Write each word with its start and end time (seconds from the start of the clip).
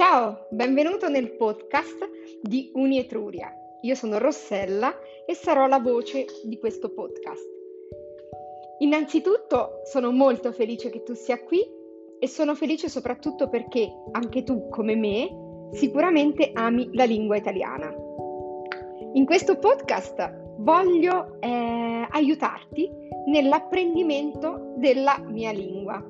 Ciao, 0.00 0.46
benvenuto 0.48 1.10
nel 1.10 1.32
podcast 1.32 2.08
di 2.40 2.70
Unietruria. 2.72 3.52
Io 3.82 3.94
sono 3.94 4.16
Rossella 4.16 4.94
e 5.26 5.34
sarò 5.34 5.66
la 5.66 5.78
voce 5.78 6.24
di 6.42 6.58
questo 6.58 6.88
podcast. 6.88 7.46
Innanzitutto 8.78 9.82
sono 9.84 10.10
molto 10.10 10.52
felice 10.52 10.88
che 10.88 11.02
tu 11.02 11.12
sia 11.12 11.44
qui 11.44 11.60
e 12.18 12.26
sono 12.28 12.54
felice 12.54 12.88
soprattutto 12.88 13.50
perché 13.50 13.92
anche 14.12 14.42
tu, 14.42 14.70
come 14.70 14.96
me, 14.96 15.28
sicuramente 15.72 16.50
ami 16.54 16.88
la 16.94 17.04
lingua 17.04 17.36
italiana. 17.36 17.94
In 19.12 19.26
questo 19.26 19.58
podcast 19.58 20.54
voglio 20.60 21.36
eh, 21.40 22.06
aiutarti 22.08 22.90
nell'apprendimento 23.26 24.72
della 24.78 25.18
mia 25.26 25.52
lingua 25.52 26.02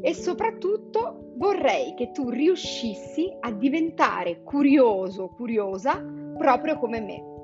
e 0.00 0.14
soprattutto 0.14 1.25
vorrei 1.36 1.94
che 1.94 2.10
tu 2.12 2.28
riuscissi 2.28 3.34
a 3.40 3.52
diventare 3.52 4.42
curioso, 4.42 5.28
curiosa, 5.28 6.02
proprio 6.36 6.78
come 6.78 7.00
me. 7.00 7.34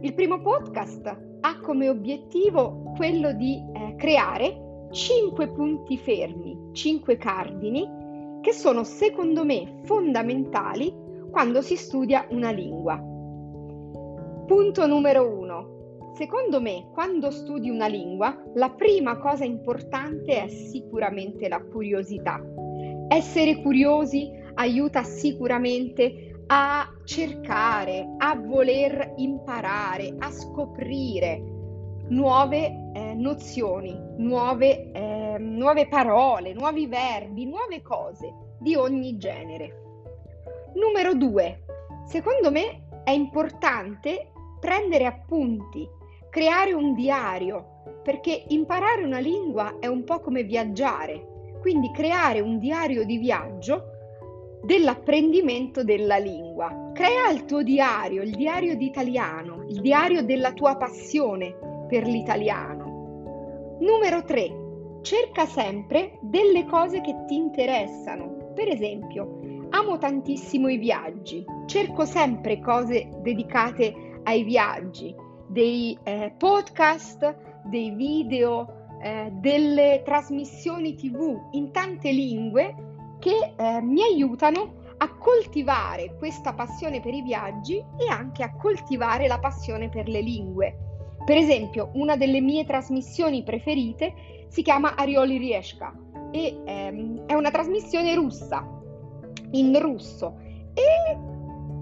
Il 0.00 0.14
primo 0.14 0.40
podcast 0.40 1.06
ha 1.40 1.60
come 1.60 1.88
obiettivo 1.88 2.92
quello 2.96 3.32
di 3.32 3.62
eh, 3.74 3.94
creare 3.96 4.88
5 4.90 5.48
punti 5.48 5.98
fermi, 5.98 6.70
5 6.72 7.16
cardini 7.16 8.02
che 8.40 8.52
sono 8.52 8.84
secondo 8.84 9.44
me 9.44 9.80
fondamentali 9.84 10.94
quando 11.30 11.62
si 11.62 11.76
studia 11.76 12.26
una 12.30 12.50
lingua. 12.50 12.96
Punto 14.46 14.86
numero 14.86 15.26
1. 15.26 15.72
Secondo 16.12 16.60
me, 16.60 16.90
quando 16.92 17.30
studi 17.32 17.70
una 17.70 17.86
lingua, 17.86 18.40
la 18.54 18.70
prima 18.70 19.16
cosa 19.16 19.44
importante 19.44 20.44
è 20.44 20.48
sicuramente 20.48 21.48
la 21.48 21.60
curiosità. 21.60 22.40
Essere 23.08 23.60
curiosi 23.62 24.30
aiuta 24.54 25.02
sicuramente 25.02 26.42
a 26.46 26.88
cercare, 27.04 28.14
a 28.18 28.34
voler 28.36 29.14
imparare, 29.16 30.14
a 30.18 30.30
scoprire 30.30 31.42
nuove 32.08 32.90
eh, 32.94 33.14
nozioni, 33.14 33.98
nuove, 34.18 34.90
eh, 34.92 35.36
nuove 35.38 35.88
parole, 35.88 36.52
nuovi 36.52 36.86
verbi, 36.86 37.46
nuove 37.46 37.82
cose 37.82 38.32
di 38.58 38.74
ogni 38.74 39.16
genere. 39.16 39.82
Numero 40.74 41.14
due, 41.14 41.64
secondo 42.06 42.50
me 42.50 42.88
è 43.04 43.10
importante 43.10 44.30
prendere 44.60 45.06
appunti 45.06 45.88
creare 46.30 46.72
un 46.72 46.94
diario, 46.94 48.00
perché 48.02 48.44
imparare 48.48 49.04
una 49.04 49.18
lingua 49.18 49.78
è 49.78 49.86
un 49.86 50.04
po' 50.04 50.20
come 50.20 50.42
viaggiare, 50.42 51.33
quindi 51.64 51.90
creare 51.92 52.40
un 52.40 52.58
diario 52.58 53.06
di 53.06 53.16
viaggio 53.16 53.84
dell'apprendimento 54.64 55.82
della 55.82 56.18
lingua. 56.18 56.90
Crea 56.92 57.30
il 57.30 57.46
tuo 57.46 57.62
diario, 57.62 58.20
il 58.20 58.36
diario 58.36 58.76
d'italiano, 58.76 59.64
il 59.68 59.80
diario 59.80 60.22
della 60.22 60.52
tua 60.52 60.76
passione 60.76 61.56
per 61.88 62.04
l'italiano. 62.04 63.78
Numero 63.80 64.24
3. 64.24 65.00
Cerca 65.00 65.46
sempre 65.46 66.18
delle 66.20 66.66
cose 66.66 67.00
che 67.00 67.24
ti 67.26 67.36
interessano. 67.36 68.52
Per 68.54 68.68
esempio, 68.68 69.40
amo 69.70 69.96
tantissimo 69.96 70.68
i 70.68 70.76
viaggi, 70.76 71.42
cerco 71.64 72.04
sempre 72.04 72.60
cose 72.60 73.08
dedicate 73.22 74.20
ai 74.24 74.42
viaggi 74.42 75.14
dei 75.46 75.98
eh, 76.02 76.34
podcast, 76.36 77.62
dei 77.64 77.88
video, 77.92 78.73
eh, 79.04 79.28
delle 79.32 80.00
trasmissioni 80.02 80.94
tv 80.94 81.48
in 81.50 81.70
tante 81.72 82.10
lingue 82.10 83.16
che 83.18 83.52
eh, 83.54 83.82
mi 83.82 84.00
aiutano 84.00 84.82
a 84.96 85.14
coltivare 85.16 86.14
questa 86.16 86.54
passione 86.54 87.00
per 87.00 87.12
i 87.12 87.20
viaggi 87.20 87.76
e 87.76 88.08
anche 88.08 88.42
a 88.42 88.54
coltivare 88.56 89.26
la 89.26 89.38
passione 89.38 89.90
per 89.90 90.08
le 90.08 90.22
lingue. 90.22 90.78
Per 91.22 91.36
esempio, 91.36 91.90
una 91.94 92.16
delle 92.16 92.40
mie 92.40 92.64
trasmissioni 92.64 93.42
preferite 93.42 94.46
si 94.48 94.62
chiama 94.62 94.94
Arioli 94.94 95.36
Riesca 95.36 95.94
e 96.30 96.62
ehm, 96.64 97.26
è 97.26 97.34
una 97.34 97.50
trasmissione 97.50 98.14
russa, 98.14 98.66
in 99.50 99.78
russo, 99.80 100.38
e 100.72 101.18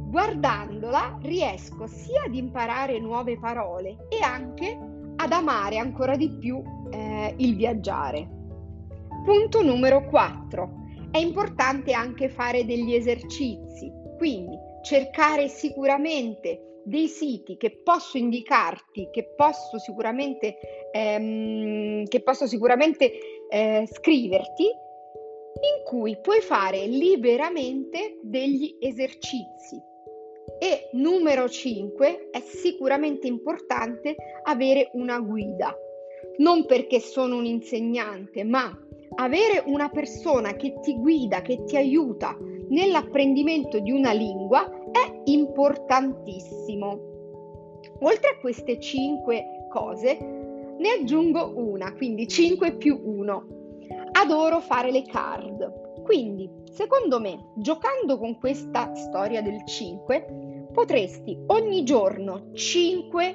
guardandola 0.08 1.18
riesco 1.22 1.86
sia 1.86 2.24
ad 2.24 2.34
imparare 2.34 2.98
nuove 2.98 3.38
parole 3.38 4.08
e 4.08 4.20
anche 4.22 4.76
ad 5.14 5.30
amare 5.30 5.78
ancora 5.78 6.16
di 6.16 6.28
più 6.28 6.60
eh, 6.92 7.34
il 7.38 7.56
viaggiare. 7.56 8.28
Punto 9.24 9.62
numero 9.62 10.04
4. 10.08 10.80
È 11.10 11.18
importante 11.18 11.92
anche 11.92 12.28
fare 12.28 12.64
degli 12.64 12.94
esercizi, 12.94 13.92
quindi 14.16 14.56
cercare 14.82 15.48
sicuramente 15.48 16.80
dei 16.84 17.06
siti 17.06 17.56
che 17.56 17.80
posso 17.82 18.18
indicarti, 18.18 19.08
che 19.12 19.34
posso 19.36 19.78
sicuramente, 19.78 20.56
ehm, 20.90 22.06
che 22.06 22.22
posso 22.22 22.46
sicuramente 22.46 23.12
eh, 23.48 23.88
scriverti, 23.90 24.64
in 24.64 25.84
cui 25.84 26.18
puoi 26.20 26.40
fare 26.40 26.86
liberamente 26.86 28.18
degli 28.22 28.76
esercizi 28.80 29.80
e 30.58 30.88
numero 30.92 31.48
5 31.48 32.28
è 32.30 32.40
sicuramente 32.40 33.26
importante 33.26 34.14
avere 34.44 34.90
una 34.94 35.20
guida. 35.20 35.76
Non 36.38 36.66
perché 36.66 37.00
sono 37.00 37.36
un 37.36 37.44
insegnante, 37.44 38.44
ma 38.44 38.76
avere 39.16 39.62
una 39.66 39.88
persona 39.88 40.54
che 40.54 40.78
ti 40.80 40.96
guida, 40.96 41.42
che 41.42 41.64
ti 41.64 41.76
aiuta 41.76 42.36
nell'apprendimento 42.68 43.78
di 43.80 43.90
una 43.90 44.12
lingua 44.12 44.68
è 44.90 45.22
importantissimo. 45.24 47.10
Oltre 48.00 48.30
a 48.30 48.40
queste 48.40 48.80
5 48.80 49.66
cose, 49.68 50.18
ne 50.78 50.88
aggiungo 51.00 51.52
una, 51.54 51.92
quindi 51.94 52.26
5 52.26 52.76
più 52.76 53.00
1. 53.04 53.46
Adoro 54.12 54.60
fare 54.60 54.90
le 54.90 55.02
card. 55.02 56.02
Quindi, 56.02 56.50
secondo 56.72 57.20
me, 57.20 57.52
giocando 57.56 58.18
con 58.18 58.38
questa 58.38 58.94
storia 58.94 59.42
del 59.42 59.64
5, 59.64 60.68
potresti 60.72 61.38
ogni 61.48 61.84
giorno 61.84 62.50
5 62.52 63.34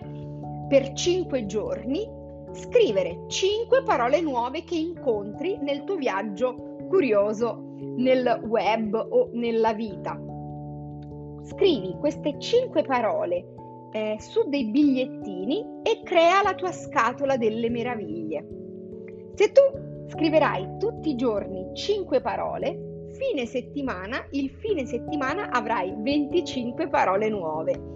per 0.68 0.92
5 0.94 1.46
giorni 1.46 2.06
scrivere 2.54 3.26
5 3.28 3.84
parole 3.84 4.22
nuove 4.22 4.64
che 4.64 4.76
incontri 4.76 5.58
nel 5.62 5.84
tuo 5.84 5.96
viaggio 5.96 6.56
curioso 6.88 7.74
nel 7.78 8.42
web 8.46 8.94
o 8.94 9.30
nella 9.34 9.74
vita. 9.74 10.20
Scrivi 11.44 11.96
queste 12.00 12.36
5 12.38 12.84
parole 12.84 13.46
eh, 13.92 14.18
su 14.20 14.48
dei 14.48 14.66
bigliettini 14.66 15.82
e 15.84 16.02
crea 16.04 16.42
la 16.44 16.54
tua 16.56 16.72
scatola 16.72 17.38
delle 17.38 17.70
meraviglie. 17.70 18.46
Se 19.34 19.52
tu 19.52 19.62
scriverai 20.08 20.78
tutti 20.78 21.12
i 21.12 21.16
giorni 21.16 21.70
5 21.74 22.22
parole, 22.22 23.08
fine 23.14 23.46
settimana, 23.46 24.26
il 24.32 24.50
fine 24.50 24.86
settimana 24.86 25.50
avrai 25.50 25.94
25 25.98 26.88
parole 26.90 27.30
nuove. 27.30 27.96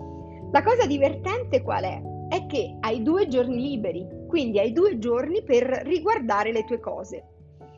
La 0.51 0.63
cosa 0.63 0.85
divertente 0.85 1.61
qual 1.61 1.83
è? 1.83 2.01
È 2.29 2.45
che 2.45 2.77
hai 2.79 3.01
due 3.01 3.27
giorni 3.27 3.59
liberi, 3.59 4.05
quindi 4.31 4.59
hai 4.59 4.71
due 4.71 4.97
giorni 4.97 5.43
per 5.43 5.65
riguardare 5.83 6.53
le 6.53 6.63
tue 6.63 6.79
cose. 6.79 7.25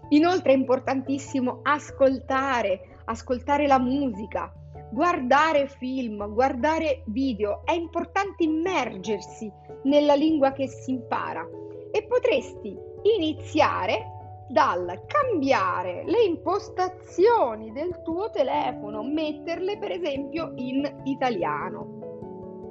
Inoltre 0.10 0.54
è 0.54 0.56
importantissimo 0.56 1.62
ascoltare, 1.64 3.00
ascoltare 3.06 3.66
la 3.66 3.80
musica, 3.80 4.54
guardare 4.92 5.66
film, 5.66 6.32
guardare 6.32 7.02
video. 7.08 7.64
È 7.66 7.72
importante 7.72 8.44
immergersi 8.44 9.52
nella 9.86 10.14
lingua 10.14 10.52
che 10.52 10.68
si 10.68 10.92
impara 10.92 11.44
e 11.92 12.04
potresti 12.04 12.78
iniziare 13.18 14.12
dal 14.50 15.06
cambiare 15.08 16.04
le 16.06 16.22
impostazioni 16.22 17.72
del 17.72 18.00
tuo 18.04 18.30
telefono, 18.30 19.02
metterle 19.02 19.80
per 19.80 19.90
esempio 19.90 20.52
in 20.58 21.02
italiano. 21.06 22.68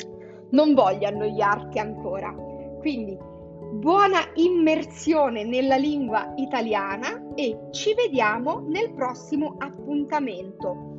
Non 0.50 0.72
voglio 0.72 1.08
annoiarti 1.08 1.80
ancora, 1.80 2.32
quindi 2.78 3.30
buona 3.72 4.20
immersione 4.34 5.44
nella 5.44 5.76
lingua 5.76 6.34
italiana 6.36 7.32
e 7.34 7.68
ci 7.70 7.94
vediamo 7.94 8.64
nel 8.68 8.92
prossimo 8.92 9.54
appuntamento. 9.58 10.96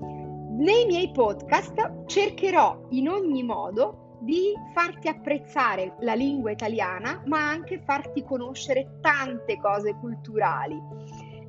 Nei 0.58 0.86
miei 0.86 1.12
podcast 1.12 2.06
cercherò 2.08 2.88
in 2.90 3.10
ogni 3.10 3.44
modo 3.44 4.18
di 4.22 4.54
farti 4.74 5.08
apprezzare 5.08 5.96
la 6.00 6.16
lingua 6.16 6.52
italiana, 6.52 7.22
ma 7.28 7.48
anche 7.48 7.82
farti 7.86 8.24
conoscere 8.24 8.98
tante 9.02 9.58
cose 9.60 9.96
culturali. 10.00 10.82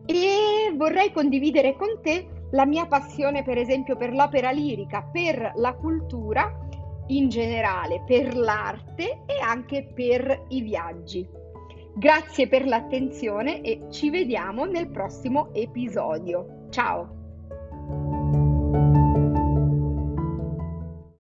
E 0.05 0.75
vorrei 0.77 1.11
condividere 1.11 1.75
con 1.77 2.01
te 2.03 2.29
la 2.51 2.67
mia 2.67 2.87
passione, 2.87 3.43
per 3.43 3.57
esempio, 3.57 3.97
per 3.97 4.13
l'opera 4.13 4.51
lirica, 4.51 5.03
per 5.03 5.53
la 5.57 5.75
cultura 5.75 6.64
in 7.09 7.29
generale, 7.29 8.03
per 8.07 8.35
l'arte 8.35 9.23
e 9.27 9.39
anche 9.41 9.91
per 9.95 10.47
i 10.49 10.61
viaggi. 10.63 11.27
Grazie 11.97 12.49
per 12.49 12.67
l'attenzione 12.67 13.61
e 13.61 13.87
ci 13.91 14.11
vediamo 14.11 14.65
nel 14.65 14.89
prossimo 14.89 15.55
episodio. 15.55 16.67
Ciao! 16.71 17.24